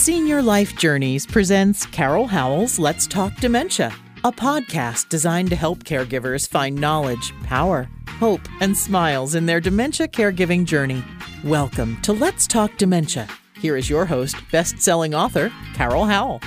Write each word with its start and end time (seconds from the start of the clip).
Senior 0.00 0.40
Life 0.40 0.76
Journeys 0.78 1.26
presents 1.26 1.84
Carol 1.84 2.26
Howell's 2.26 2.78
Let's 2.78 3.06
Talk 3.06 3.36
Dementia, 3.36 3.94
a 4.24 4.32
podcast 4.32 5.10
designed 5.10 5.50
to 5.50 5.56
help 5.56 5.84
caregivers 5.84 6.48
find 6.48 6.74
knowledge, 6.74 7.34
power, 7.42 7.86
hope, 8.18 8.40
and 8.62 8.74
smiles 8.74 9.34
in 9.34 9.44
their 9.44 9.60
dementia 9.60 10.08
caregiving 10.08 10.64
journey. 10.64 11.04
Welcome 11.44 12.00
to 12.00 12.14
Let's 12.14 12.46
Talk 12.46 12.78
Dementia. 12.78 13.28
Here 13.60 13.76
is 13.76 13.90
your 13.90 14.06
host, 14.06 14.36
best 14.50 14.80
selling 14.80 15.14
author, 15.14 15.52
Carol 15.74 16.06
Howell. 16.06 16.40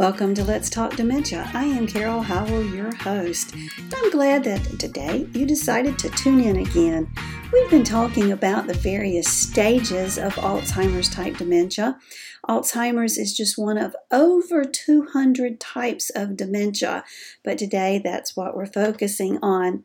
Welcome 0.00 0.32
to 0.36 0.44
Let's 0.44 0.70
Talk 0.70 0.96
Dementia. 0.96 1.50
I 1.52 1.64
am 1.64 1.86
Carol 1.86 2.22
Howell, 2.22 2.64
your 2.74 2.90
host. 2.96 3.54
I'm 3.94 4.10
glad 4.10 4.44
that 4.44 4.64
today 4.78 5.28
you 5.34 5.44
decided 5.44 5.98
to 5.98 6.08
tune 6.08 6.40
in 6.40 6.56
again. 6.56 7.06
We've 7.52 7.68
been 7.68 7.84
talking 7.84 8.32
about 8.32 8.66
the 8.66 8.72
various 8.72 9.28
stages 9.28 10.16
of 10.16 10.36
Alzheimer's 10.36 11.10
type 11.10 11.36
dementia. 11.36 11.98
Alzheimer's 12.48 13.18
is 13.18 13.36
just 13.36 13.58
one 13.58 13.76
of 13.76 13.94
over 14.10 14.64
200 14.64 15.60
types 15.60 16.08
of 16.08 16.34
dementia, 16.34 17.04
but 17.44 17.58
today 17.58 18.00
that's 18.02 18.34
what 18.34 18.56
we're 18.56 18.64
focusing 18.64 19.38
on. 19.42 19.84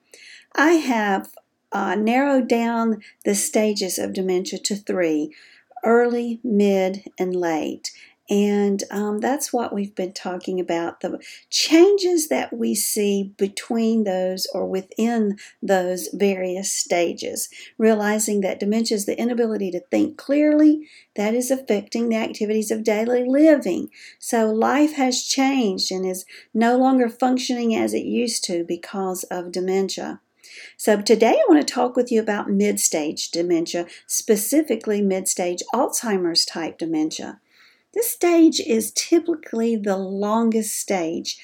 I 0.55 0.75
have 0.75 1.35
uh, 1.73 1.95
narrowed 1.95 2.47
down 2.47 3.01
the 3.25 3.35
stages 3.35 3.97
of 3.97 4.13
dementia 4.13 4.59
to 4.59 4.77
three 4.77 5.35
early, 5.83 6.39
mid, 6.41 7.03
and 7.19 7.35
late. 7.35 7.91
And 8.27 8.83
um, 8.89 9.19
that's 9.19 9.53
what 9.53 9.71
we've 9.71 9.93
been 9.93 10.13
talking 10.13 10.59
about 10.59 11.01
the 11.01 11.19
changes 11.51 12.27
that 12.29 12.51
we 12.51 12.73
see 12.73 13.33
between 13.37 14.03
those 14.03 14.47
or 14.51 14.65
within 14.65 15.37
those 15.61 16.09
various 16.11 16.71
stages. 16.71 17.49
Realizing 17.77 18.41
that 18.41 18.59
dementia 18.59 18.95
is 18.95 19.05
the 19.05 19.19
inability 19.19 19.69
to 19.71 19.79
think 19.79 20.17
clearly, 20.17 20.87
that 21.15 21.35
is 21.35 21.51
affecting 21.51 22.09
the 22.09 22.15
activities 22.15 22.71
of 22.71 22.83
daily 22.83 23.23
living. 23.27 23.89
So 24.17 24.51
life 24.51 24.93
has 24.93 25.23
changed 25.23 25.91
and 25.91 26.03
is 26.03 26.25
no 26.51 26.77
longer 26.77 27.09
functioning 27.09 27.75
as 27.75 27.93
it 27.93 28.05
used 28.05 28.43
to 28.45 28.63
because 28.63 29.23
of 29.25 29.51
dementia. 29.51 30.19
So, 30.77 31.01
today 31.01 31.33
I 31.33 31.45
want 31.49 31.65
to 31.65 31.73
talk 31.73 31.95
with 31.95 32.11
you 32.11 32.21
about 32.21 32.49
mid 32.49 32.79
stage 32.79 33.29
dementia, 33.29 33.87
specifically 34.07 35.01
mid 35.01 35.27
stage 35.27 35.61
Alzheimer's 35.73 36.45
type 36.45 36.77
dementia. 36.77 37.39
This 37.95 38.11
stage 38.11 38.59
is 38.59 38.91
typically 38.91 39.77
the 39.77 39.97
longest 39.97 40.77
stage. 40.77 41.37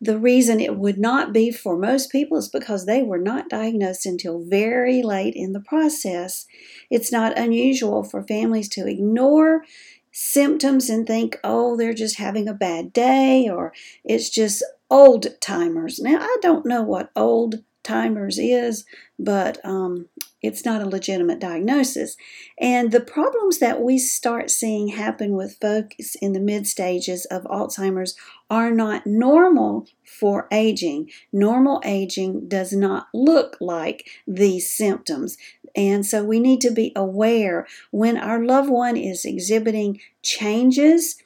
The 0.00 0.18
reason 0.18 0.58
it 0.58 0.76
would 0.76 0.98
not 0.98 1.32
be 1.32 1.52
for 1.52 1.78
most 1.78 2.10
people 2.10 2.36
is 2.36 2.48
because 2.48 2.86
they 2.86 3.04
were 3.04 3.20
not 3.20 3.48
diagnosed 3.48 4.04
until 4.04 4.42
very 4.44 5.00
late 5.00 5.34
in 5.36 5.52
the 5.52 5.60
process. 5.60 6.44
It's 6.90 7.12
not 7.12 7.38
unusual 7.38 8.02
for 8.02 8.24
families 8.24 8.68
to 8.70 8.88
ignore 8.88 9.62
symptoms 10.10 10.90
and 10.90 11.06
think, 11.06 11.38
oh, 11.44 11.76
they're 11.76 11.94
just 11.94 12.18
having 12.18 12.48
a 12.48 12.52
bad 12.52 12.92
day 12.92 13.48
or 13.48 13.72
it's 14.04 14.28
just 14.28 14.64
old 14.90 15.40
timers. 15.40 16.00
Now, 16.00 16.18
I 16.20 16.36
don't 16.42 16.66
know 16.66 16.82
what 16.82 17.12
old 17.14 17.62
timers 17.84 18.40
is, 18.40 18.84
but 19.20 19.64
um, 19.64 20.08
it's 20.42 20.64
not 20.64 20.82
a 20.82 20.88
legitimate 20.88 21.38
diagnosis. 21.38 22.16
And 22.58 22.90
the 22.90 23.00
problems 23.00 23.58
that 23.58 23.80
we 23.80 23.98
start 23.98 24.50
seeing 24.50 24.88
happen 24.88 25.32
with 25.32 25.58
folks 25.60 26.16
in 26.16 26.32
the 26.32 26.40
mid 26.40 26.66
stages 26.66 27.24
of 27.26 27.44
Alzheimer's 27.44 28.16
are 28.50 28.72
not 28.72 29.06
normal 29.06 29.86
for 30.04 30.48
aging. 30.50 31.10
Normal 31.32 31.80
aging 31.84 32.48
does 32.48 32.72
not 32.72 33.06
look 33.14 33.56
like 33.60 34.08
these 34.26 34.70
symptoms. 34.70 35.38
And 35.74 36.04
so 36.04 36.22
we 36.24 36.38
need 36.38 36.60
to 36.62 36.70
be 36.70 36.92
aware 36.94 37.66
when 37.90 38.18
our 38.18 38.44
loved 38.44 38.68
one 38.68 38.96
is 38.96 39.24
exhibiting 39.24 40.00
changes 40.22 41.16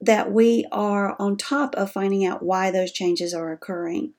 that 0.00 0.30
we 0.30 0.66
are 0.70 1.16
on 1.18 1.36
top 1.36 1.74
of 1.74 1.90
finding 1.90 2.24
out 2.24 2.42
why 2.42 2.70
those 2.70 2.92
changes 2.92 3.32
are 3.32 3.50
occurring. 3.50 4.12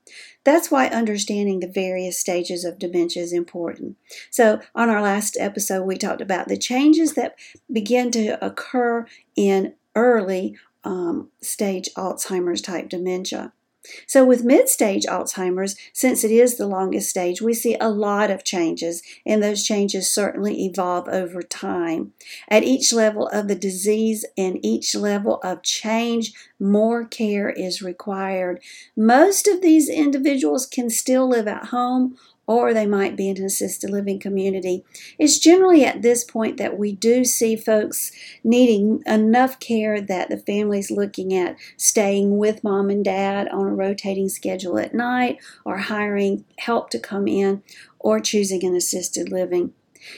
That's 0.43 0.71
why 0.71 0.87
understanding 0.87 1.59
the 1.59 1.67
various 1.67 2.19
stages 2.19 2.65
of 2.65 2.79
dementia 2.79 3.21
is 3.23 3.33
important. 3.33 3.97
So, 4.31 4.61
on 4.73 4.89
our 4.89 5.01
last 5.01 5.37
episode, 5.39 5.83
we 5.83 5.97
talked 5.97 6.21
about 6.21 6.47
the 6.47 6.57
changes 6.57 7.13
that 7.13 7.35
begin 7.71 8.11
to 8.11 8.43
occur 8.43 9.05
in 9.35 9.75
early 9.95 10.57
um, 10.83 11.29
stage 11.41 11.89
Alzheimer's 11.95 12.61
type 12.61 12.89
dementia. 12.89 13.53
So, 14.05 14.25
with 14.25 14.43
mid 14.43 14.69
stage 14.69 15.05
Alzheimer's, 15.05 15.75
since 15.93 16.23
it 16.23 16.31
is 16.31 16.57
the 16.57 16.67
longest 16.67 17.09
stage, 17.09 17.41
we 17.41 17.53
see 17.53 17.75
a 17.79 17.89
lot 17.89 18.31
of 18.31 18.43
changes, 18.43 19.01
and 19.25 19.41
those 19.41 19.63
changes 19.63 20.13
certainly 20.13 20.65
evolve 20.65 21.07
over 21.07 21.41
time. 21.41 22.13
At 22.49 22.63
each 22.63 22.93
level 22.93 23.27
of 23.27 23.47
the 23.47 23.55
disease 23.55 24.25
and 24.37 24.63
each 24.63 24.95
level 24.95 25.39
of 25.43 25.63
change, 25.63 26.33
more 26.59 27.05
care 27.05 27.49
is 27.49 27.81
required. 27.81 28.61
Most 28.95 29.47
of 29.47 29.61
these 29.61 29.89
individuals 29.89 30.65
can 30.65 30.89
still 30.89 31.27
live 31.29 31.47
at 31.47 31.65
home 31.67 32.17
or 32.47 32.73
they 32.73 32.85
might 32.85 33.17
be 33.17 33.29
in 33.29 33.37
an 33.37 33.43
assisted 33.43 33.89
living 33.89 34.19
community. 34.19 34.83
It's 35.19 35.37
generally 35.37 35.83
at 35.83 36.01
this 36.01 36.23
point 36.23 36.57
that 36.57 36.79
we 36.79 36.93
do 36.93 37.25
see 37.25 37.55
folks 37.55 38.11
needing 38.43 39.03
enough 39.05 39.59
care 39.59 39.99
that 39.99 40.29
the 40.29 40.37
family's 40.37 40.89
looking 40.89 41.33
at 41.33 41.57
staying 41.75 42.37
with 42.37 42.63
mom 42.63 42.89
and 42.89 43.03
dad 43.03 43.49
on 43.49 43.67
a 43.67 43.75
rotating 43.75 44.29
schedule 44.29 44.79
at 44.79 44.93
night, 44.93 45.37
or 45.65 45.77
hiring 45.77 46.45
help 46.57 46.89
to 46.91 46.99
come 46.99 47.27
in, 47.27 47.61
or 47.99 48.19
choosing 48.19 48.63
an 48.63 48.75
assisted 48.75 49.29
living. 49.29 49.73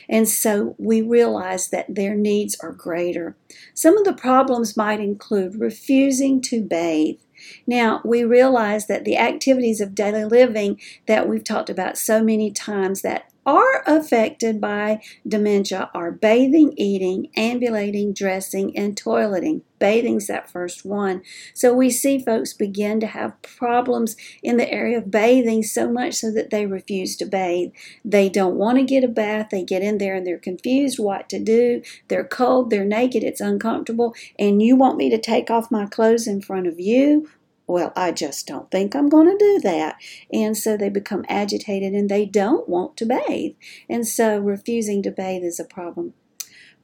And 0.08 0.28
so 0.28 0.76
we 0.78 1.02
realize 1.02 1.70
that 1.70 1.96
their 1.96 2.14
needs 2.14 2.56
are 2.60 2.72
greater. 2.72 3.36
Some 3.74 3.98
of 3.98 4.04
the 4.04 4.14
problems 4.14 4.78
might 4.78 5.00
include 5.00 5.60
refusing 5.60 6.42
to 6.44 6.62
bathe, 6.62 7.20
now, 7.68 8.02
we 8.04 8.24
realize 8.24 8.88
that 8.88 9.06
the 9.06 9.18
activities 9.18 9.82
of 9.82 9.96
daily 9.96 10.26
living 10.26 10.80
that 11.08 11.28
we've 11.28 11.44
talked 11.44 11.70
about 11.70 11.98
so 11.98 12.24
many 12.24 12.52
times 12.52 13.02
that 13.02 13.32
are 13.46 13.84
affected 13.88 14.62
by 14.62 15.02
dementia 15.28 15.90
are 15.94 16.12
bathing, 16.12 16.74
eating, 16.78 17.30
ambulating, 17.36 18.14
dressing, 18.14 18.76
and 18.78 18.96
toileting. 18.96 19.62
Bathing's 19.80 20.28
that 20.28 20.50
first 20.50 20.86
one. 20.86 21.22
So 21.54 21.74
we 21.74 21.90
see 21.90 22.20
folks 22.20 22.54
begin 22.54 23.00
to 23.00 23.08
have 23.08 23.42
problems 23.42 24.16
in 24.44 24.58
the 24.58 24.72
area 24.72 24.98
of 24.98 25.10
bathing 25.10 25.64
so 25.64 25.90
much 25.90 26.16
so 26.16 26.32
that 26.32 26.50
they 26.50 26.66
refuse 26.66 27.16
to 27.18 27.26
bathe. 27.26 27.72
They 28.04 28.30
don't 28.30 28.56
want 28.56 28.78
to 28.78 28.84
get 28.84 29.04
a 29.04 29.08
bath. 29.08 29.48
They 29.52 29.64
get 29.64 29.82
in 29.82 29.98
there 29.98 30.16
and 30.16 30.28
they're 30.28 30.38
confused 30.38 31.00
what 31.00 31.30
to 31.30 31.40
do. 31.40 31.82
They're 32.08 32.24
cold, 32.24 32.70
they're 32.70 32.86
naked, 32.86 33.24
it's 33.24 33.42
uncomfortable, 33.42 34.14
and 34.38 34.62
you 34.62 34.76
want 34.76 34.98
me 34.98 35.10
to 35.10 35.18
take 35.18 35.50
off 35.50 35.72
my 35.72 35.86
clothes 35.86 36.28
in 36.28 36.42
front 36.42 36.68
of 36.68 36.80
you? 36.80 37.30
well, 37.70 37.94
I 37.96 38.12
just 38.12 38.48
don't 38.48 38.70
think 38.72 38.96
I'm 38.96 39.10
going 39.10 39.28
to 39.28 39.38
do 39.38 39.60
that. 39.62 39.98
And 40.34 40.58
so 40.58 40.76
they 40.76 40.90
become 40.90 41.24
agitated 41.30 41.94
and 41.94 42.10
they 42.10 42.26
don't 42.26 42.68
want 42.68 42.98
to 42.98 43.06
bathe. 43.06 43.54
And 43.88 44.08
so 44.08 44.40
refusing 44.40 45.04
to 45.04 45.12
bathe 45.12 45.44
is 45.44 45.60
a 45.60 45.64
problem. 45.64 46.16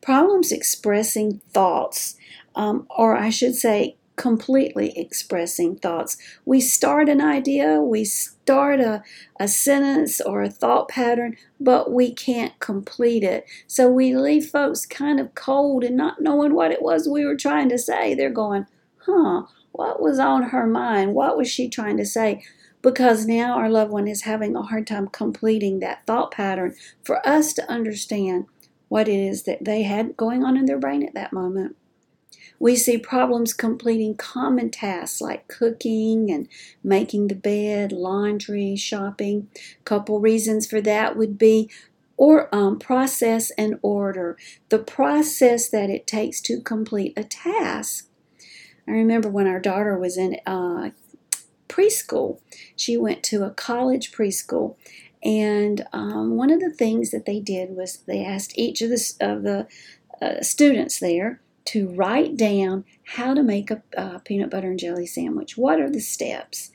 Problems 0.02 0.52
expressing 0.52 1.42
thoughts, 1.50 2.16
um, 2.56 2.88
or 2.90 3.16
I 3.16 3.30
should 3.30 3.56
say, 3.56 3.98
completely 4.16 4.98
expressing 4.98 5.78
thoughts. 5.78 6.18
We 6.46 6.62
start 6.62 7.10
an 7.10 7.22
idea, 7.22 7.82
we 7.82 8.06
start 8.06 8.80
a, 8.80 9.04
a 9.40 9.48
sentence 9.48 10.22
or 10.22 10.42
a 10.42 10.50
thought 10.50 10.90
pattern, 10.90 11.36
but 11.60 11.92
we 11.92 12.14
can't 12.14 12.58
complete 12.60 13.24
it. 13.24 13.46
So 13.68 13.90
we 13.90 14.16
leave 14.16 14.46
folks 14.46 14.86
kind 14.86 15.20
of 15.20 15.36
cold 15.36 15.84
and 15.84 15.98
not 15.98 16.22
knowing 16.22 16.54
what 16.54 16.72
it 16.72 16.82
was 16.82 17.08
we 17.08 17.26
were 17.26 17.36
trying 17.36 17.70
to 17.70 17.78
say. 17.78 18.14
They're 18.14 18.30
going, 18.30 18.68
huh, 19.06 19.44
what 19.72 20.02
was 20.02 20.20
on 20.20 20.44
her 20.44 20.66
mind? 20.66 21.14
What 21.14 21.38
was 21.38 21.50
she 21.50 21.70
trying 21.70 21.98
to 21.98 22.06
say? 22.06 22.44
Because 22.82 23.26
now 23.26 23.58
our 23.58 23.70
loved 23.70 23.92
one 23.92 24.08
is 24.08 24.22
having 24.22 24.56
a 24.56 24.62
hard 24.62 24.88
time 24.88 25.08
completing 25.08 25.80
that 25.80 26.06
thought 26.06 26.32
pattern 26.32 26.76
for 27.04 27.26
us 27.28 27.52
to 27.54 27.70
understand 27.70 28.46
what 28.88 29.08
it 29.08 29.20
is 29.20 29.44
that 29.44 29.66
they 29.66 29.84
had 29.84 30.16
going 30.16 30.44
on 30.44 30.56
in 30.56 30.66
their 30.66 30.78
brain 30.78 31.04
at 31.04 31.16
that 31.16 31.34
moment. 31.34 31.76
We 32.60 32.76
see 32.76 32.98
problems 32.98 33.54
completing 33.54 34.16
common 34.16 34.72
tasks 34.72 35.22
like 35.22 35.48
cooking 35.48 36.32
and 36.32 36.48
making 36.84 37.28
the 37.28 37.36
bed, 37.36 37.92
laundry, 37.92 38.76
shopping. 38.76 39.50
A 39.56 39.84
couple 39.84 40.20
reasons 40.20 40.68
for 40.68 40.82
that 40.82 41.18
would 41.18 41.38
be 41.38 41.70
or 42.18 42.54
um, 42.56 42.80
process 42.80 43.52
and 43.52 43.78
order, 43.82 44.38
the 44.70 44.80
process 44.80 45.70
that 45.70 45.90
it 45.90 46.08
takes 46.08 46.40
to 46.42 46.62
complete 46.62 47.14
a 47.18 47.24
task. 47.24 48.08
I 48.88 48.92
remember 48.92 49.30
when 49.30 49.48
our 49.48 49.60
daughter 49.60 49.98
was 49.98 50.18
in 50.18 50.38
uh, 50.46 50.92
preschool, 51.68 52.40
she 52.76 52.96
went 52.96 53.24
to 53.24 53.44
a 53.44 53.50
college 53.50 54.12
preschool. 54.12 54.76
And 55.24 55.86
um, 55.92 56.38
one 56.38 56.52
of 56.52 56.60
the 56.60 56.70
things 56.70 57.10
that 57.12 57.26
they 57.26 57.40
did 57.40 57.76
was 57.76 57.98
they 58.06 58.24
asked 58.24 58.58
each 58.58 58.82
of 58.82 58.92
the, 58.92 59.14
of 59.20 59.44
the 59.44 59.68
uh, 60.22 60.42
students 60.42 61.00
there 61.00 61.42
to 61.66 61.90
write 61.90 62.38
down 62.38 62.86
how 63.16 63.34
to 63.34 63.44
make 63.44 63.72
a, 63.72 63.82
a 63.98 64.20
peanut 64.20 64.50
butter 64.50 64.70
and 64.70 64.80
jelly 64.80 65.08
sandwich. 65.08 65.58
What 65.58 65.80
are 65.80 65.90
the 65.90 66.00
steps? 66.00 66.72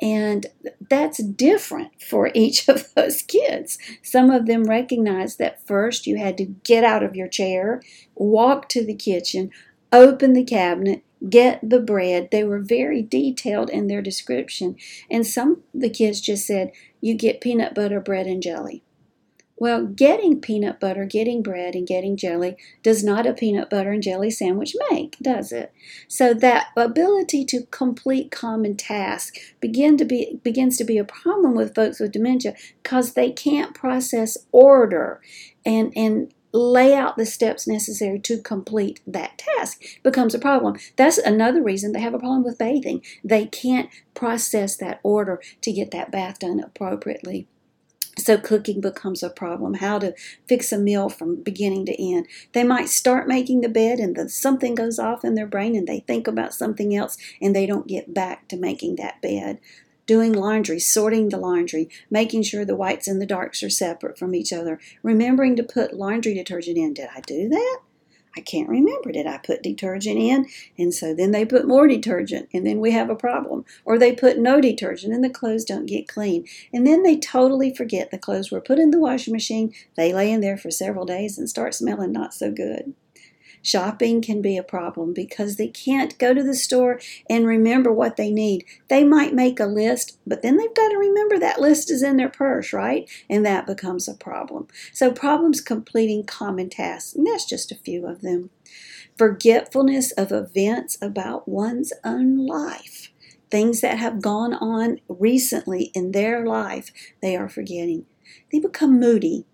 And 0.00 0.46
that's 0.90 1.22
different 1.22 2.02
for 2.02 2.30
each 2.34 2.68
of 2.68 2.92
those 2.94 3.22
kids. 3.22 3.78
Some 4.02 4.30
of 4.30 4.46
them 4.46 4.64
recognized 4.64 5.38
that 5.38 5.66
first 5.66 6.06
you 6.06 6.18
had 6.18 6.36
to 6.38 6.44
get 6.44 6.84
out 6.84 7.02
of 7.02 7.16
your 7.16 7.28
chair, 7.28 7.82
walk 8.14 8.68
to 8.70 8.84
the 8.84 8.94
kitchen, 8.94 9.50
open 9.92 10.32
the 10.32 10.44
cabinet, 10.44 11.04
get 11.28 11.60
the 11.62 11.80
bread. 11.80 12.28
They 12.32 12.42
were 12.42 12.58
very 12.58 13.02
detailed 13.02 13.70
in 13.70 13.86
their 13.86 14.02
description. 14.02 14.76
And 15.10 15.26
some 15.26 15.62
of 15.74 15.80
the 15.80 15.90
kids 15.90 16.20
just 16.20 16.46
said, 16.46 16.72
You 17.00 17.14
get 17.14 17.40
peanut 17.40 17.74
butter, 17.74 18.00
bread, 18.00 18.26
and 18.26 18.42
jelly. 18.42 18.82
Well, 19.62 19.86
getting 19.86 20.40
peanut 20.40 20.80
butter, 20.80 21.04
getting 21.04 21.40
bread, 21.40 21.76
and 21.76 21.86
getting 21.86 22.16
jelly 22.16 22.56
does 22.82 23.04
not 23.04 23.28
a 23.28 23.32
peanut 23.32 23.70
butter 23.70 23.92
and 23.92 24.02
jelly 24.02 24.28
sandwich 24.28 24.74
make, 24.90 25.16
does 25.22 25.52
it? 25.52 25.72
So 26.08 26.34
that 26.34 26.70
ability 26.76 27.44
to 27.44 27.66
complete 27.70 28.32
common 28.32 28.76
tasks 28.76 29.38
begin 29.60 29.96
to 29.98 30.04
be 30.04 30.40
begins 30.42 30.76
to 30.78 30.84
be 30.84 30.98
a 30.98 31.04
problem 31.04 31.54
with 31.54 31.76
folks 31.76 32.00
with 32.00 32.10
dementia 32.10 32.56
because 32.82 33.12
they 33.12 33.30
can't 33.30 33.72
process 33.72 34.36
order 34.50 35.20
and 35.64 35.92
and 35.94 36.34
lay 36.52 36.92
out 36.92 37.16
the 37.16 37.24
steps 37.24 37.64
necessary 37.64 38.18
to 38.18 38.42
complete 38.42 38.98
that 39.06 39.38
task 39.38 39.80
becomes 40.02 40.34
a 40.34 40.40
problem. 40.40 40.76
That's 40.96 41.18
another 41.18 41.62
reason 41.62 41.92
they 41.92 42.00
have 42.00 42.14
a 42.14 42.18
problem 42.18 42.42
with 42.42 42.58
bathing. 42.58 43.00
They 43.22 43.46
can't 43.46 43.88
process 44.12 44.76
that 44.78 44.98
order 45.04 45.40
to 45.60 45.72
get 45.72 45.92
that 45.92 46.10
bath 46.10 46.40
done 46.40 46.58
appropriately. 46.58 47.46
So 48.18 48.36
cooking 48.36 48.80
becomes 48.80 49.22
a 49.22 49.30
problem. 49.30 49.74
How 49.74 49.98
to 49.98 50.14
fix 50.46 50.70
a 50.70 50.78
meal 50.78 51.08
from 51.08 51.42
beginning 51.42 51.86
to 51.86 52.02
end. 52.02 52.26
They 52.52 52.62
might 52.62 52.88
start 52.88 53.26
making 53.26 53.62
the 53.62 53.68
bed 53.68 53.98
and 53.98 54.14
the, 54.14 54.28
something 54.28 54.74
goes 54.74 54.98
off 54.98 55.24
in 55.24 55.34
their 55.34 55.46
brain 55.46 55.74
and 55.74 55.86
they 55.86 56.00
think 56.00 56.26
about 56.26 56.54
something 56.54 56.94
else 56.94 57.16
and 57.40 57.56
they 57.56 57.66
don't 57.66 57.88
get 57.88 58.12
back 58.12 58.48
to 58.48 58.56
making 58.56 58.96
that 58.96 59.22
bed. 59.22 59.58
Doing 60.04 60.32
laundry, 60.32 60.78
sorting 60.78 61.30
the 61.30 61.38
laundry, 61.38 61.88
making 62.10 62.42
sure 62.42 62.64
the 62.64 62.76
whites 62.76 63.08
and 63.08 63.22
the 63.22 63.26
darks 63.26 63.62
are 63.62 63.70
separate 63.70 64.18
from 64.18 64.34
each 64.34 64.52
other, 64.52 64.78
remembering 65.02 65.56
to 65.56 65.62
put 65.62 65.94
laundry 65.94 66.34
detergent 66.34 66.76
in. 66.76 66.92
Did 66.92 67.08
I 67.14 67.20
do 67.20 67.48
that? 67.48 67.80
I 68.36 68.40
can't 68.40 68.68
remember. 68.68 69.12
Did 69.12 69.26
I 69.26 69.38
put 69.38 69.62
detergent 69.62 70.18
in? 70.18 70.46
And 70.78 70.94
so 70.94 71.14
then 71.14 71.32
they 71.32 71.44
put 71.44 71.68
more 71.68 71.86
detergent, 71.86 72.48
and 72.54 72.66
then 72.66 72.80
we 72.80 72.92
have 72.92 73.10
a 73.10 73.14
problem. 73.14 73.64
Or 73.84 73.98
they 73.98 74.12
put 74.12 74.38
no 74.38 74.60
detergent, 74.60 75.12
and 75.12 75.22
the 75.22 75.30
clothes 75.30 75.64
don't 75.64 75.86
get 75.86 76.08
clean. 76.08 76.46
And 76.72 76.86
then 76.86 77.02
they 77.02 77.18
totally 77.18 77.74
forget 77.74 78.10
the 78.10 78.18
clothes 78.18 78.50
were 78.50 78.60
put 78.60 78.78
in 78.78 78.90
the 78.90 78.98
washing 78.98 79.32
machine. 79.32 79.74
They 79.96 80.12
lay 80.12 80.32
in 80.32 80.40
there 80.40 80.56
for 80.56 80.70
several 80.70 81.04
days 81.04 81.38
and 81.38 81.48
start 81.48 81.74
smelling 81.74 82.12
not 82.12 82.32
so 82.32 82.50
good. 82.50 82.94
Shopping 83.62 84.20
can 84.20 84.42
be 84.42 84.56
a 84.56 84.62
problem 84.64 85.14
because 85.14 85.54
they 85.54 85.68
can't 85.68 86.18
go 86.18 86.34
to 86.34 86.42
the 86.42 86.54
store 86.54 87.00
and 87.30 87.46
remember 87.46 87.92
what 87.92 88.16
they 88.16 88.30
need. 88.32 88.64
They 88.88 89.04
might 89.04 89.34
make 89.34 89.60
a 89.60 89.66
list, 89.66 90.18
but 90.26 90.42
then 90.42 90.56
they've 90.56 90.74
got 90.74 90.88
to 90.88 90.96
remember 90.96 91.38
that 91.38 91.60
list 91.60 91.88
is 91.88 92.02
in 92.02 92.16
their 92.16 92.28
purse, 92.28 92.72
right? 92.72 93.08
And 93.30 93.46
that 93.46 93.66
becomes 93.66 94.08
a 94.08 94.14
problem. 94.14 94.66
So, 94.92 95.12
problems 95.12 95.60
completing 95.60 96.24
common 96.24 96.70
tasks, 96.70 97.14
and 97.14 97.24
that's 97.24 97.44
just 97.44 97.70
a 97.70 97.76
few 97.76 98.04
of 98.06 98.20
them. 98.20 98.50
Forgetfulness 99.16 100.10
of 100.12 100.32
events 100.32 100.98
about 101.00 101.46
one's 101.46 101.92
own 102.04 102.44
life. 102.44 103.12
Things 103.48 103.80
that 103.82 103.98
have 103.98 104.22
gone 104.22 104.54
on 104.54 105.00
recently 105.08 105.92
in 105.94 106.10
their 106.10 106.44
life, 106.44 106.90
they 107.20 107.36
are 107.36 107.48
forgetting. 107.48 108.06
They 108.50 108.58
become 108.58 108.98
moody. 108.98 109.44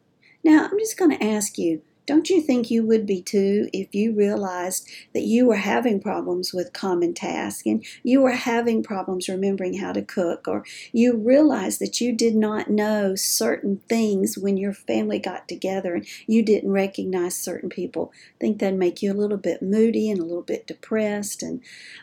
Now, 0.43 0.67
I'm 0.71 0.79
just 0.79 0.97
going 0.97 1.11
to 1.11 1.23
ask 1.23 1.59
you 1.59 1.83
don't 2.09 2.31
you 2.31 2.41
think 2.41 2.71
you 2.71 2.87
would 2.87 3.05
be 3.05 3.21
too 3.21 3.69
if 3.75 3.95
you 3.95 4.15
realized 4.15 4.89
that 5.13 5.25
you 5.25 5.47
were 5.47 5.57
having 5.57 6.01
problems 6.01 6.55
with 6.55 6.73
common 6.73 7.13
tasks 7.13 7.65
and 7.67 7.85
you 8.03 8.23
were 8.23 8.31
having 8.33 8.83
problems 8.83 9.29
remembering 9.29 9.75
how 9.75 9.93
to 9.93 10.01
cook, 10.01 10.49
or 10.49 10.65
you 10.91 11.15
realized 11.15 11.81
that 11.83 12.01
you 12.01 12.15
did 12.15 12.35
not 12.35 12.71
know 12.71 13.15
certain 13.15 13.83
things 13.91 14.39
when 14.39 14.57
your 14.57 14.73
family 14.73 15.19
got 15.19 15.47
together 15.47 15.97
and 15.97 16.07
you 16.27 16.43
didn't 16.43 16.73
recognize 16.73 17.37
certain 17.37 17.69
people? 17.69 18.11
I 18.15 18.39
think 18.41 18.59
that'd 18.59 18.79
make 18.79 19.03
you 19.03 19.13
a 19.13 19.21
little 19.21 19.37
bit 19.37 19.61
moody 19.61 20.11
and 20.11 20.19
a 20.19 20.25
little 20.25 20.41
bit 20.41 20.67
depressed. 20.67 21.43
And 21.43 21.61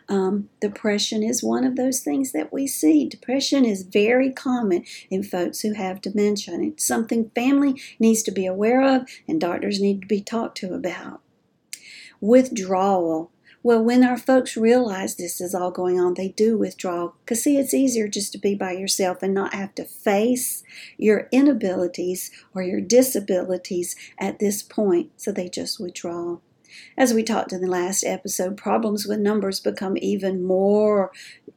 um, 0.07 0.49
depression 0.61 1.23
is 1.23 1.41
one 1.41 1.63
of 1.63 1.77
those 1.77 2.01
things 2.01 2.31
that 2.31 2.53
we 2.53 2.67
see. 2.67 3.09
Depression 3.09 3.65
is 3.65 3.81
very 3.81 4.31
common 4.31 4.85
in 5.09 5.23
folks 5.23 5.61
who 5.61 5.73
have 5.73 5.99
dementia, 6.01 6.53
and 6.53 6.73
it's 6.73 6.85
something 6.85 7.31
family 7.33 7.81
needs 7.97 8.21
to 8.21 8.31
be 8.31 8.45
aware 8.45 8.83
of, 8.83 9.07
and 9.27 9.41
doctors 9.41 9.81
need 9.81 9.94
need 9.95 10.01
to 10.01 10.07
be 10.07 10.21
talked 10.21 10.57
to 10.57 10.73
about. 10.73 11.21
Withdrawal. 12.19 13.31
Well, 13.63 13.83
when 13.83 14.03
our 14.03 14.17
folks 14.17 14.55
realize 14.55 15.15
this 15.15 15.41
is 15.41 15.55
all 15.55 15.71
going 15.71 15.99
on, 15.99 16.13
they 16.13 16.29
do 16.29 16.57
withdraw. 16.57 17.13
Because, 17.23 17.43
see, 17.43 17.57
it's 17.57 17.73
easier 17.73 18.07
just 18.07 18.31
to 18.33 18.37
be 18.37 18.53
by 18.53 18.73
yourself 18.73 19.23
and 19.23 19.33
not 19.33 19.55
have 19.55 19.73
to 19.75 19.85
face 19.85 20.63
your 20.97 21.27
inabilities 21.31 22.29
or 22.53 22.61
your 22.61 22.81
disabilities 22.81 23.95
at 24.19 24.37
this 24.37 24.61
point. 24.61 25.11
So 25.17 25.31
they 25.31 25.49
just 25.49 25.79
withdraw. 25.79 26.37
As 26.97 27.13
we 27.13 27.23
talked 27.23 27.53
in 27.53 27.61
the 27.61 27.67
last 27.67 28.03
episode, 28.03 28.57
problems 28.57 29.07
with 29.07 29.19
numbers 29.19 29.59
become 29.59 29.97
even 29.97 30.43
more 30.43 31.11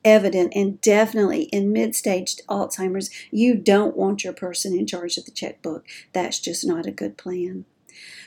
evident 0.05 0.53
and 0.55 0.81
definitely 0.81 1.43
in 1.45 1.73
mid 1.73 1.95
stage 1.95 2.37
Alzheimer's, 2.49 3.11
you 3.31 3.55
don't 3.55 3.97
want 3.97 4.25
your 4.25 4.33
person 4.33 4.79
in 4.79 4.87
charge 4.87 5.19
of 5.19 5.25
the 5.25 5.31
checkbook. 5.31 5.85
That's 6.13 6.39
just 6.39 6.67
not 6.67 6.87
a 6.87 6.93
good 6.93 7.19
plan 7.19 7.67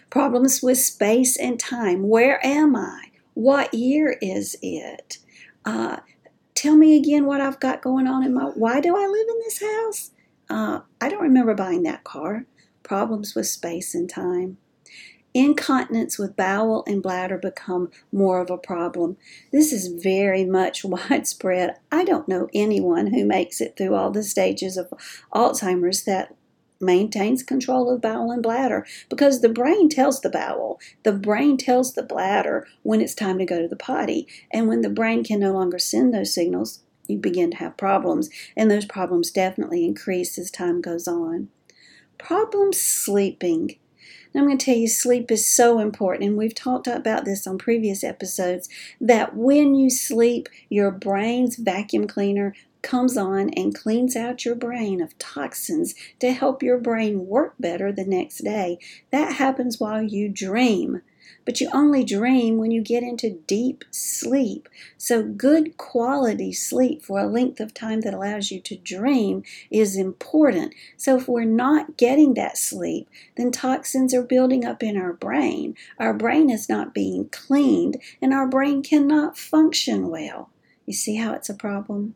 problems 0.09 0.61
with 0.61 0.77
space 0.77 1.37
and 1.37 1.59
time. 1.59 2.07
Where 2.07 2.45
am 2.45 2.75
I? 2.75 3.11
What 3.33 3.73
year 3.73 4.17
is 4.21 4.55
it? 4.61 5.17
Uh, 5.65 5.97
tell 6.55 6.75
me 6.75 6.97
again 6.97 7.25
what 7.25 7.41
I've 7.41 7.59
got 7.59 7.81
going 7.81 8.07
on 8.07 8.23
in 8.23 8.33
my. 8.33 8.43
Why 8.43 8.81
do 8.81 8.95
I 8.95 9.07
live 9.07 9.27
in 9.29 9.39
this 9.39 9.61
house? 9.61 10.11
Uh, 10.49 10.81
I 10.99 11.09
don't 11.09 11.21
remember 11.21 11.55
buying 11.55 11.83
that 11.83 12.03
car. 12.03 12.45
Problems 12.83 13.35
with 13.35 13.47
space 13.47 13.95
and 13.95 14.09
time. 14.09 14.57
Incontinence 15.33 16.19
with 16.19 16.35
bowel 16.35 16.83
and 16.85 17.01
bladder 17.01 17.37
become 17.37 17.89
more 18.11 18.41
of 18.41 18.49
a 18.49 18.57
problem. 18.57 19.15
This 19.53 19.71
is 19.71 19.87
very 19.87 20.43
much 20.43 20.83
widespread. 20.83 21.75
I 21.89 22.03
don't 22.03 22.27
know 22.27 22.49
anyone 22.53 23.07
who 23.07 23.23
makes 23.25 23.61
it 23.61 23.77
through 23.77 23.95
all 23.95 24.11
the 24.11 24.23
stages 24.23 24.75
of 24.75 24.91
Alzheimer's 25.33 26.03
that 26.03 26.35
maintains 26.81 27.43
control 27.43 27.89
of 27.89 28.01
bowel 28.01 28.31
and 28.31 28.43
bladder 28.43 28.85
because 29.09 29.41
the 29.41 29.49
brain 29.49 29.89
tells 29.89 30.21
the 30.21 30.29
bowel, 30.29 30.79
the 31.03 31.11
brain 31.11 31.57
tells 31.57 31.93
the 31.93 32.03
bladder 32.03 32.67
when 32.83 33.01
it's 33.01 33.15
time 33.15 33.37
to 33.37 33.45
go 33.45 33.61
to 33.61 33.67
the 33.67 33.75
potty. 33.75 34.27
And 34.51 34.67
when 34.67 34.81
the 34.81 34.89
brain 34.89 35.23
can 35.23 35.39
no 35.39 35.51
longer 35.51 35.79
send 35.79 36.13
those 36.13 36.33
signals, 36.33 36.81
you 37.07 37.17
begin 37.17 37.51
to 37.51 37.57
have 37.57 37.77
problems. 37.77 38.29
And 38.55 38.69
those 38.69 38.85
problems 38.85 39.31
definitely 39.31 39.85
increase 39.85 40.37
as 40.37 40.49
time 40.49 40.81
goes 40.81 41.07
on. 41.07 41.49
Problems 42.17 42.79
sleeping. 42.79 43.77
Now, 44.33 44.41
I'm 44.41 44.47
going 44.47 44.57
to 44.57 44.65
tell 44.65 44.77
you, 44.77 44.87
sleep 44.87 45.29
is 45.29 45.45
so 45.45 45.79
important, 45.79 46.23
and 46.23 46.37
we've 46.37 46.55
talked 46.55 46.87
about 46.87 47.25
this 47.25 47.45
on 47.45 47.57
previous 47.57 48.01
episodes 48.01 48.69
that 49.01 49.35
when 49.35 49.75
you 49.75 49.89
sleep, 49.89 50.47
your 50.69 50.89
brain's 50.89 51.57
vacuum 51.57 52.07
cleaner 52.07 52.55
comes 52.81 53.17
on 53.17 53.49
and 53.51 53.75
cleans 53.75 54.15
out 54.15 54.45
your 54.45 54.55
brain 54.55 55.01
of 55.01 55.17
toxins 55.17 55.95
to 56.19 56.33
help 56.33 56.63
your 56.63 56.77
brain 56.77 57.27
work 57.27 57.55
better 57.59 57.91
the 57.91 58.05
next 58.05 58.39
day. 58.39 58.79
That 59.11 59.33
happens 59.33 59.79
while 59.79 60.01
you 60.01 60.29
dream. 60.29 61.01
But 61.45 61.59
you 61.59 61.69
only 61.73 62.03
dream 62.03 62.57
when 62.57 62.71
you 62.71 62.81
get 62.81 63.03
into 63.03 63.39
deep 63.47 63.83
sleep. 63.89 64.69
So, 64.97 65.23
good 65.23 65.77
quality 65.77 66.53
sleep 66.53 67.03
for 67.03 67.19
a 67.19 67.27
length 67.27 67.59
of 67.59 67.73
time 67.73 68.01
that 68.01 68.13
allows 68.13 68.51
you 68.51 68.59
to 68.61 68.75
dream 68.75 69.43
is 69.69 69.97
important. 69.97 70.73
So, 70.97 71.17
if 71.17 71.27
we're 71.27 71.45
not 71.45 71.97
getting 71.97 72.35
that 72.35 72.57
sleep, 72.57 73.09
then 73.37 73.51
toxins 73.51 74.13
are 74.13 74.23
building 74.23 74.65
up 74.65 74.83
in 74.83 74.97
our 74.97 75.13
brain. 75.13 75.75
Our 75.97 76.13
brain 76.13 76.49
is 76.49 76.69
not 76.69 76.93
being 76.93 77.29
cleaned, 77.29 77.97
and 78.21 78.33
our 78.33 78.47
brain 78.47 78.83
cannot 78.83 79.37
function 79.37 80.09
well. 80.09 80.49
You 80.85 80.93
see 80.93 81.15
how 81.15 81.33
it's 81.33 81.49
a 81.49 81.55
problem? 81.55 82.15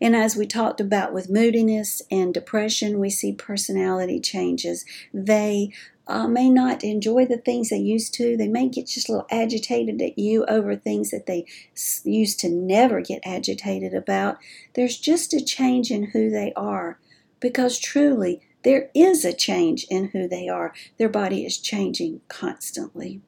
And 0.00 0.14
as 0.14 0.36
we 0.36 0.46
talked 0.46 0.80
about 0.80 1.12
with 1.12 1.30
moodiness 1.30 2.02
and 2.10 2.32
depression, 2.32 2.98
we 2.98 3.10
see 3.10 3.32
personality 3.32 4.20
changes. 4.20 4.84
They 5.12 5.72
uh, 6.08 6.28
may 6.28 6.48
not 6.48 6.84
enjoy 6.84 7.26
the 7.26 7.38
things 7.38 7.68
they 7.68 7.78
used 7.78 8.14
to. 8.14 8.36
They 8.36 8.48
may 8.48 8.68
get 8.68 8.86
just 8.86 9.08
a 9.08 9.12
little 9.12 9.26
agitated 9.30 10.00
at 10.00 10.18
you 10.18 10.44
over 10.46 10.76
things 10.76 11.10
that 11.10 11.26
they 11.26 11.46
used 12.04 12.38
to 12.40 12.48
never 12.48 13.00
get 13.00 13.22
agitated 13.24 13.92
about. 13.92 14.38
There's 14.74 14.98
just 14.98 15.34
a 15.34 15.44
change 15.44 15.90
in 15.90 16.04
who 16.04 16.30
they 16.30 16.52
are 16.54 16.98
because 17.40 17.78
truly 17.78 18.40
there 18.62 18.90
is 18.94 19.24
a 19.24 19.32
change 19.32 19.84
in 19.90 20.08
who 20.08 20.28
they 20.28 20.48
are. 20.48 20.72
Their 20.98 21.08
body 21.08 21.44
is 21.44 21.58
changing 21.58 22.20
constantly. 22.28 23.20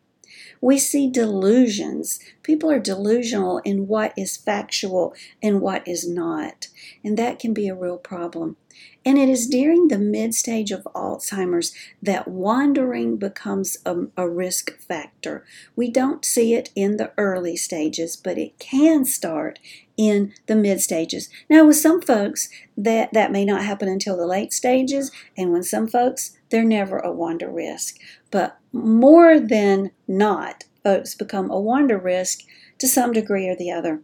We 0.60 0.78
see 0.78 1.10
delusions. 1.10 2.20
People 2.42 2.70
are 2.70 2.78
delusional 2.78 3.58
in 3.64 3.88
what 3.88 4.12
is 4.16 4.36
factual 4.36 5.14
and 5.42 5.60
what 5.60 5.86
is 5.86 6.08
not. 6.08 6.68
And 7.04 7.16
that 7.16 7.38
can 7.38 7.54
be 7.54 7.68
a 7.68 7.74
real 7.74 7.98
problem. 7.98 8.56
And 9.04 9.18
it 9.18 9.28
is 9.28 9.46
during 9.46 9.88
the 9.88 9.98
mid 9.98 10.34
stage 10.34 10.70
of 10.70 10.86
Alzheimer's 10.94 11.72
that 12.02 12.28
wandering 12.28 13.16
becomes 13.16 13.78
a, 13.86 14.06
a, 14.16 14.28
risk 14.28 14.78
factor. 14.78 15.44
We 15.74 15.90
don't 15.90 16.24
see 16.24 16.54
it 16.54 16.70
in 16.74 16.96
the 16.96 17.12
early 17.16 17.56
stages, 17.56 18.16
but 18.16 18.38
it 18.38 18.58
can 18.58 19.04
start 19.04 19.60
in 19.96 20.34
the 20.46 20.56
mid 20.56 20.80
stages. 20.80 21.30
Now, 21.48 21.64
with 21.66 21.76
some 21.76 22.02
folks, 22.02 22.48
that, 22.76 23.12
that 23.14 23.32
may 23.32 23.44
not 23.44 23.64
happen 23.64 23.88
until 23.88 24.16
the 24.16 24.26
late 24.26 24.52
stages, 24.52 25.10
and 25.36 25.52
with 25.52 25.66
some 25.66 25.88
folks, 25.88 26.36
they're 26.50 26.64
never 26.64 26.98
a 26.98 27.12
wander 27.12 27.50
risk. 27.50 27.98
But 28.30 28.57
more 28.72 29.40
than 29.40 29.90
not, 30.06 30.64
folks 30.82 31.14
become 31.14 31.50
a 31.50 31.60
wander 31.60 31.98
risk 31.98 32.40
to 32.78 32.88
some 32.88 33.12
degree 33.12 33.48
or 33.48 33.56
the 33.56 33.70
other. 33.70 34.00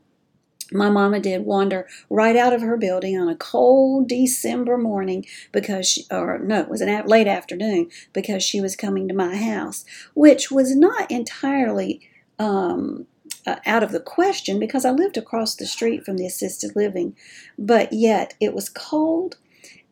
My 0.72 0.88
mama 0.88 1.20
did 1.20 1.44
wander 1.44 1.86
right 2.08 2.36
out 2.36 2.52
of 2.52 2.62
her 2.62 2.76
building 2.76 3.18
on 3.18 3.28
a 3.28 3.36
cold 3.36 4.08
December 4.08 4.78
morning 4.78 5.26
because, 5.52 5.86
she, 5.86 6.04
or 6.10 6.38
no, 6.38 6.60
it 6.60 6.68
was 6.68 6.80
an 6.80 7.06
late 7.06 7.26
afternoon 7.26 7.90
because 8.12 8.42
she 8.42 8.60
was 8.60 8.74
coming 8.74 9.06
to 9.08 9.14
my 9.14 9.36
house, 9.36 9.84
which 10.14 10.50
was 10.50 10.74
not 10.74 11.10
entirely 11.10 12.00
um, 12.38 13.06
uh, 13.46 13.56
out 13.66 13.82
of 13.82 13.92
the 13.92 14.00
question 14.00 14.58
because 14.58 14.84
I 14.84 14.90
lived 14.90 15.16
across 15.16 15.54
the 15.54 15.66
street 15.66 16.04
from 16.04 16.16
the 16.16 16.26
assisted 16.26 16.74
living, 16.74 17.14
but 17.58 17.92
yet 17.92 18.34
it 18.40 18.54
was 18.54 18.68
cold. 18.68 19.36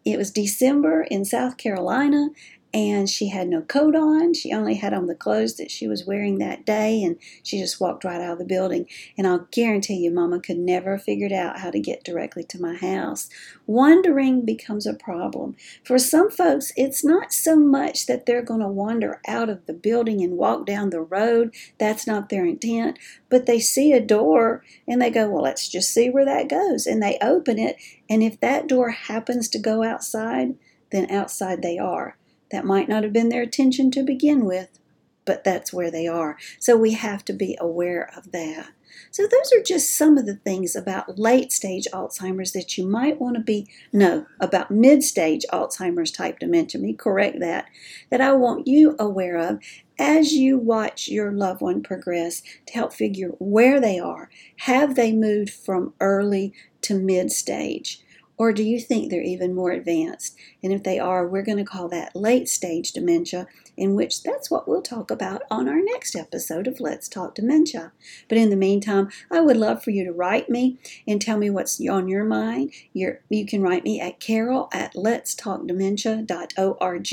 It 0.04 0.16
was 0.16 0.30
December 0.30 1.02
in 1.02 1.24
South 1.24 1.58
Carolina, 1.58 2.30
and 2.74 3.08
she 3.08 3.28
had 3.28 3.48
no 3.48 3.60
coat 3.60 3.94
on. 3.94 4.32
She 4.32 4.52
only 4.52 4.76
had 4.76 4.94
on 4.94 5.06
the 5.06 5.14
clothes 5.14 5.56
that 5.56 5.70
she 5.70 5.86
was 5.86 6.06
wearing 6.06 6.38
that 6.38 6.64
day, 6.64 7.02
and 7.02 7.18
she 7.42 7.58
just 7.58 7.80
walked 7.80 8.02
right 8.02 8.20
out 8.20 8.32
of 8.32 8.38
the 8.38 8.44
building. 8.46 8.86
And 9.18 9.26
I'll 9.26 9.46
guarantee 9.50 9.96
you, 9.96 10.10
Mama 10.10 10.40
could 10.40 10.56
never 10.56 10.92
have 10.92 11.04
figured 11.04 11.32
out 11.32 11.58
how 11.58 11.70
to 11.70 11.78
get 11.78 12.02
directly 12.02 12.44
to 12.44 12.60
my 12.60 12.74
house. 12.74 13.28
Wandering 13.66 14.46
becomes 14.46 14.86
a 14.86 14.94
problem. 14.94 15.54
For 15.84 15.98
some 15.98 16.30
folks, 16.30 16.72
it's 16.74 17.04
not 17.04 17.32
so 17.32 17.56
much 17.56 18.06
that 18.06 18.24
they're 18.24 18.42
going 18.42 18.60
to 18.60 18.68
wander 18.68 19.20
out 19.28 19.50
of 19.50 19.66
the 19.66 19.74
building 19.74 20.22
and 20.22 20.38
walk 20.38 20.64
down 20.64 20.90
the 20.90 21.00
road. 21.00 21.54
That's 21.78 22.06
not 22.06 22.30
their 22.30 22.46
intent. 22.46 22.98
But 23.28 23.44
they 23.44 23.60
see 23.60 23.92
a 23.92 24.00
door 24.00 24.64
and 24.88 25.00
they 25.00 25.10
go, 25.10 25.28
Well, 25.28 25.42
let's 25.42 25.68
just 25.68 25.92
see 25.92 26.08
where 26.08 26.24
that 26.24 26.48
goes. 26.48 26.86
And 26.86 27.02
they 27.02 27.18
open 27.20 27.58
it. 27.58 27.76
And 28.08 28.22
if 28.22 28.40
that 28.40 28.66
door 28.66 28.90
happens 28.90 29.48
to 29.50 29.58
go 29.58 29.82
outside, 29.82 30.54
then 30.90 31.10
outside 31.10 31.62
they 31.62 31.78
are. 31.78 32.16
That 32.52 32.64
might 32.64 32.88
not 32.88 33.02
have 33.02 33.12
been 33.12 33.30
their 33.30 33.42
intention 33.42 33.90
to 33.92 34.04
begin 34.04 34.44
with, 34.44 34.78
but 35.24 35.42
that's 35.42 35.72
where 35.72 35.90
they 35.90 36.06
are. 36.06 36.36
So 36.60 36.76
we 36.76 36.92
have 36.92 37.24
to 37.24 37.32
be 37.32 37.56
aware 37.60 38.10
of 38.16 38.30
that. 38.32 38.70
So 39.10 39.22
those 39.22 39.52
are 39.52 39.62
just 39.62 39.96
some 39.96 40.18
of 40.18 40.26
the 40.26 40.36
things 40.36 40.76
about 40.76 41.18
late 41.18 41.50
stage 41.52 41.86
Alzheimer's 41.92 42.52
that 42.52 42.76
you 42.76 42.86
might 42.86 43.20
want 43.20 43.36
to 43.36 43.42
be 43.42 43.66
no 43.92 44.26
about 44.38 44.70
mid 44.70 45.02
stage 45.02 45.44
Alzheimer's 45.52 46.10
type 46.10 46.38
dementia. 46.38 46.80
Me 46.80 46.92
correct 46.92 47.40
that. 47.40 47.66
That 48.10 48.20
I 48.20 48.32
want 48.32 48.66
you 48.66 48.94
aware 48.98 49.38
of 49.38 49.60
as 49.98 50.32
you 50.32 50.58
watch 50.58 51.08
your 51.08 51.32
loved 51.32 51.60
one 51.60 51.82
progress 51.82 52.42
to 52.66 52.74
help 52.74 52.92
figure 52.92 53.28
where 53.38 53.80
they 53.80 53.98
are. 53.98 54.30
Have 54.58 54.94
they 54.94 55.12
moved 55.12 55.50
from 55.50 55.94
early 56.00 56.52
to 56.82 56.98
mid 56.98 57.32
stage? 57.32 58.02
Or 58.42 58.52
do 58.52 58.64
you 58.64 58.80
think 58.80 59.08
they're 59.08 59.22
even 59.22 59.54
more 59.54 59.70
advanced? 59.70 60.34
And 60.64 60.72
if 60.72 60.82
they 60.82 60.98
are, 60.98 61.24
we're 61.24 61.44
going 61.44 61.58
to 61.58 61.64
call 61.64 61.86
that 61.90 62.16
late 62.16 62.48
stage 62.48 62.90
dementia, 62.90 63.46
in 63.76 63.94
which 63.94 64.24
that's 64.24 64.50
what 64.50 64.66
we'll 64.66 64.82
talk 64.82 65.12
about 65.12 65.42
on 65.48 65.68
our 65.68 65.80
next 65.80 66.16
episode 66.16 66.66
of 66.66 66.80
Let's 66.80 67.08
Talk 67.08 67.36
Dementia. 67.36 67.92
But 68.28 68.38
in 68.38 68.50
the 68.50 68.56
meantime, 68.56 69.10
I 69.30 69.38
would 69.38 69.56
love 69.56 69.84
for 69.84 69.92
you 69.92 70.02
to 70.02 70.10
write 70.10 70.50
me 70.50 70.80
and 71.06 71.22
tell 71.22 71.38
me 71.38 71.50
what's 71.50 71.80
on 71.86 72.08
your 72.08 72.24
mind. 72.24 72.72
You're, 72.92 73.20
you 73.28 73.46
can 73.46 73.62
write 73.62 73.84
me 73.84 74.00
at 74.00 74.18
carol 74.18 74.68
at 74.72 74.94
letstalkdementia.org. 74.94 77.12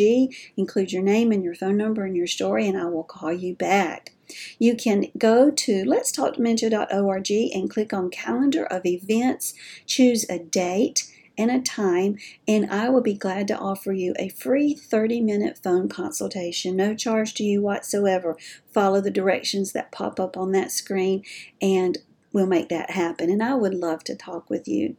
Include 0.57 0.91
your 0.91 1.03
name 1.03 1.31
and 1.31 1.43
your 1.43 1.53
phone 1.53 1.77
number 1.77 2.05
and 2.05 2.17
your 2.17 2.25
story, 2.25 2.67
and 2.67 2.75
I 2.75 2.85
will 2.85 3.03
call 3.03 3.33
you 3.33 3.53
back. 3.53 4.15
You 4.57 4.75
can 4.75 5.11
go 5.15 5.51
to 5.51 5.83
letstalkdementia.org 5.83 7.31
and 7.31 7.69
click 7.69 7.93
on 7.93 8.09
calendar 8.09 8.65
of 8.65 8.87
events, 8.87 9.53
choose 9.85 10.27
a 10.27 10.39
date 10.39 11.03
and 11.39 11.49
a 11.49 11.61
time, 11.61 12.17
and 12.47 12.69
I 12.69 12.89
will 12.89 13.01
be 13.01 13.13
glad 13.13 13.47
to 13.47 13.57
offer 13.57 13.93
you 13.93 14.13
a 14.19 14.27
free 14.27 14.75
30 14.75 15.21
minute 15.21 15.57
phone 15.63 15.87
consultation, 15.87 16.75
no 16.75 16.93
charge 16.93 17.33
to 17.35 17.43
you 17.43 17.61
whatsoever. 17.61 18.37
Follow 18.73 18.99
the 18.99 19.09
directions 19.09 19.71
that 19.71 19.91
pop 19.91 20.19
up 20.19 20.35
on 20.35 20.51
that 20.51 20.69
screen, 20.69 21.23
and 21.61 21.97
we'll 22.33 22.45
make 22.45 22.67
that 22.69 22.91
happen. 22.91 23.29
And 23.29 23.41
I 23.41 23.55
would 23.55 23.73
love 23.73 24.03
to 24.03 24.15
talk 24.15 24.49
with 24.49 24.67
you. 24.67 24.97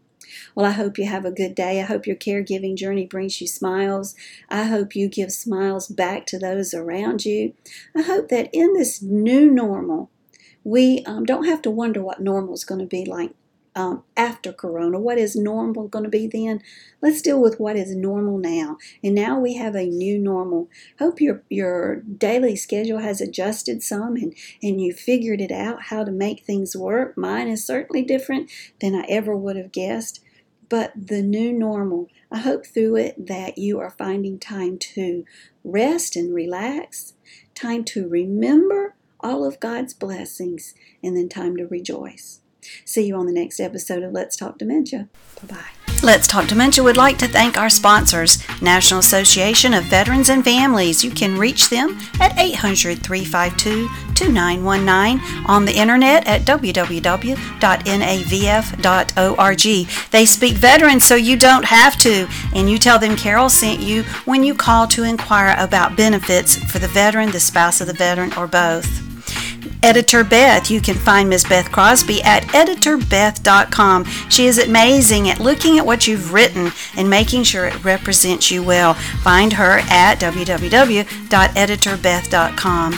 Well, 0.55 0.65
I 0.65 0.71
hope 0.71 0.97
you 0.97 1.07
have 1.07 1.27
a 1.27 1.31
good 1.31 1.55
day. 1.55 1.81
I 1.81 1.85
hope 1.85 2.07
your 2.07 2.17
caregiving 2.17 2.75
journey 2.75 3.05
brings 3.05 3.41
you 3.41 3.47
smiles. 3.47 4.15
I 4.49 4.65
hope 4.65 4.97
you 4.97 5.09
give 5.09 5.33
smiles 5.33 5.89
back 5.89 6.25
to 6.27 6.39
those 6.39 6.73
around 6.73 7.27
you. 7.27 7.53
I 7.95 8.03
hope 8.03 8.29
that 8.31 8.49
in 8.53 8.73
this 8.73 9.03
new 9.03 9.51
normal, 9.51 10.11
we 10.65 11.03
um, 11.05 11.25
don't 11.25 11.47
have 11.47 11.61
to 11.63 11.71
wonder 11.71 12.03
what 12.03 12.21
normal 12.21 12.55
is 12.55 12.65
going 12.65 12.81
to 12.81 12.87
be 12.87 13.05
like 13.05 13.35
um, 13.75 14.03
after 14.17 14.53
Corona. 14.53 14.99
What 14.99 15.19
is 15.19 15.37
normal 15.37 15.89
going 15.89 16.05
to 16.05 16.11
be 16.11 16.27
then? 16.27 16.63
Let's 17.01 17.23
deal 17.23 17.41
with 17.41 17.61
what 17.61 17.77
is 17.77 17.95
normal 17.95 18.39
now. 18.39 18.79
And 19.03 19.15
now 19.15 19.39
we 19.39 19.55
have 19.55 19.75
a 19.75 19.87
new 19.87 20.19
normal. 20.19 20.69
Hope 20.99 21.21
your 21.21 21.43
your 21.49 21.97
daily 21.97 22.57
schedule 22.57 22.99
has 22.99 23.21
adjusted 23.21 23.83
some 23.83 24.17
and, 24.17 24.35
and 24.63 24.81
you 24.81 24.93
figured 24.93 25.41
it 25.41 25.53
out 25.53 25.85
how 25.85 26.05
to 26.05 26.11
make 26.11 26.45
things 26.45 26.77
work. 26.77 27.17
Mine 27.17 27.49
is 27.49 27.65
certainly 27.65 28.03
different 28.03 28.51
than 28.81 28.95
I 28.95 29.05
ever 29.09 29.37
would 29.37 29.57
have 29.57 29.73
guessed. 29.73 30.21
But 30.69 30.93
the 30.95 31.21
new 31.21 31.53
normal, 31.53 32.09
I 32.31 32.39
hope 32.39 32.65
through 32.65 32.97
it 32.97 33.27
that 33.27 33.59
you 33.59 33.81
are 33.81 33.91
finding 33.91 34.39
time 34.39 34.79
to 34.79 35.25
rest 35.65 36.15
and 36.15 36.33
relax, 36.33 37.15
time 37.57 37.83
to 37.87 38.09
remember 38.09 38.95
all 39.19 39.45
of 39.45 39.59
God's 39.59 39.93
blessings, 39.95 40.75
and 41.03 41.17
then 41.17 41.29
time 41.29 41.57
to 41.57 41.67
rejoice. 41.67 42.40
See 42.85 43.07
you 43.07 43.17
on 43.17 43.27
the 43.27 43.33
next 43.33 43.61
episode 43.61 44.03
of 44.03 44.13
Let's 44.13 44.37
Talk 44.37 44.59
Dementia. 44.59 45.09
Bye 45.43 45.55
bye. 45.55 45.81
Let's 46.03 46.27
Talk 46.27 46.49
Dementia 46.49 46.83
would 46.83 46.97
like 46.97 47.19
to 47.19 47.29
thank 47.29 47.59
our 47.59 47.69
sponsors, 47.69 48.43
National 48.63 49.01
Association 49.01 49.75
of 49.75 49.85
Veterans 49.85 50.31
and 50.31 50.43
Families. 50.43 51.05
You 51.05 51.11
can 51.11 51.37
reach 51.37 51.69
them 51.69 51.99
at 52.19 52.39
800 52.39 53.03
352 53.03 53.87
2919 54.15 55.45
on 55.47 55.67
the 55.67 55.77
internet 55.77 56.27
at 56.27 56.43
www.navf.org. 56.43 57.41
They 60.11 60.27
speak 60.27 60.55
veterans 60.55 61.05
so 61.05 61.17
you 61.17 61.37
don't 61.37 61.67
have 61.67 61.99
to, 61.99 62.27
and 62.55 62.71
you 62.71 62.79
tell 62.79 62.99
them 62.99 63.15
Carol 63.15 63.51
sent 63.51 63.81
you 63.81 64.05
when 64.25 64.43
you 64.43 64.55
call 64.55 64.87
to 64.89 65.03
inquire 65.03 65.55
about 65.59 65.97
benefits 65.99 66.57
for 66.71 66.79
the 66.79 66.89
veteran, 66.89 67.31
the 67.31 67.41
spouse 67.41 67.83
of 67.83 67.87
the 67.87 67.93
veteran, 67.93 68.33
or 68.39 68.47
both. 68.47 69.10
Editor 69.83 70.25
Beth. 70.25 70.71
You 70.71 70.81
can 70.81 70.95
find 70.95 71.29
Ms. 71.29 71.45
Beth 71.45 71.71
Crosby 71.71 72.23
at 72.23 72.45
editorbeth.com. 72.45 74.05
She 74.29 74.47
is 74.47 74.59
amazing 74.59 75.29
at 75.29 75.41
looking 75.41 75.79
at 75.79 75.87
what 75.87 76.07
you've 76.07 76.33
written 76.33 76.71
and 76.97 77.11
making 77.11 77.43
sure 77.45 77.67
it 77.67 77.85
represents 77.85 78.51
you 78.51 78.63
well. 78.63 78.95
Find 78.95 79.53
her 79.55 79.81
at 79.91 80.21
www.editorbeth.com. 80.21 82.95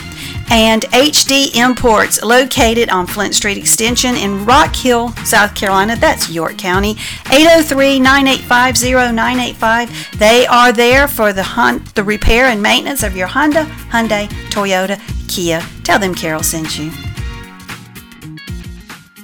And 0.49 0.83
HD 0.83 1.55
Imports, 1.55 2.21
located 2.21 2.89
on 2.89 3.07
Flint 3.07 3.33
Street 3.33 3.57
Extension 3.57 4.15
in 4.15 4.45
Rock 4.45 4.75
Hill, 4.75 5.09
South 5.25 5.55
Carolina. 5.55 5.95
That's 5.95 6.29
York 6.29 6.57
County. 6.57 6.91
803 7.31 7.99
985 7.99 8.75
0985. 9.15 10.19
They 10.19 10.45
are 10.45 10.71
there 10.71 11.07
for 11.07 11.33
the, 11.33 11.81
the 11.95 12.03
repair 12.03 12.45
and 12.45 12.61
maintenance 12.61 13.03
of 13.03 13.15
your 13.15 13.27
Honda, 13.27 13.63
Hyundai, 13.89 14.27
Toyota, 14.51 14.99
Kia. 15.33 15.61
Tell 15.83 15.97
them 15.97 16.13
Carol 16.13 16.43
sent 16.43 16.77
you. 16.77 16.91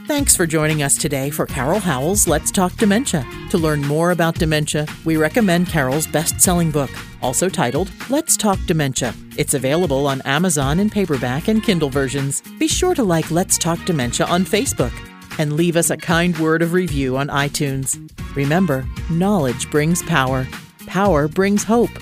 Thanks 0.08 0.36
for 0.36 0.48
joining 0.48 0.82
us 0.82 0.98
today 0.98 1.30
for 1.30 1.46
Carol 1.46 1.80
Howell's 1.80 2.28
Let's 2.28 2.50
Talk 2.50 2.76
Dementia. 2.78 3.24
To 3.52 3.60
learn 3.60 3.82
more 3.82 4.10
about 4.10 4.34
dementia, 4.34 4.88
we 5.06 5.18
recommend 5.18 5.68
Carol's 5.68 6.08
best 6.08 6.42
selling 6.42 6.72
book, 6.72 6.90
also 7.22 7.48
titled 7.48 7.92
Let's 8.10 8.36
Talk 8.36 8.58
Dementia. 8.66 9.14
It's 9.38 9.54
available 9.54 10.08
on 10.08 10.24
Amazon 10.24 10.80
in 10.80 10.90
paperback 10.90 11.48
and 11.48 11.64
Kindle 11.64 11.92
versions. 11.92 12.42
Be 12.58 12.68
sure 12.68 12.96
to 12.96 13.04
like 13.04 13.30
Let's 13.30 13.60
Talk 13.60 13.86
Dementia 13.86 14.26
on 14.26 14.46
Facebook 14.46 14.92
and 15.38 15.54
leave 15.54 15.78
us 15.78 15.92
a 15.92 15.98
kind 15.98 16.36
word 16.40 16.64
of 16.64 16.74
review 16.74 17.18
on 17.18 17.28
iTunes. 17.28 18.00
Remember, 18.36 18.84
knowledge 19.12 19.70
brings 19.70 20.02
power, 20.02 20.48
power 20.88 21.28
brings 21.28 21.64
hope, 21.64 21.96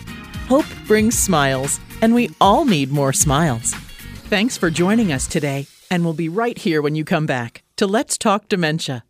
hope 0.48 0.66
brings 0.88 1.20
smiles, 1.20 1.82
and 2.02 2.16
we 2.16 2.32
all 2.40 2.64
need 2.64 2.90
more 2.90 3.12
smiles. 3.12 3.76
Thanks 4.30 4.58
for 4.58 4.70
joining 4.70 5.14
us 5.14 5.26
today, 5.26 5.68
and 5.90 6.04
we'll 6.04 6.12
be 6.14 6.28
right 6.28 6.58
here 6.58 6.82
when 6.82 6.96
you 6.96 7.06
come 7.06 7.26
back 7.26 7.64
to 7.78 7.88
Let's 7.88 8.18
Talk 8.18 8.50
Dementia. 8.50 9.06